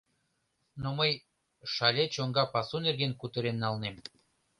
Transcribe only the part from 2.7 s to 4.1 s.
нерген кутырен налнем.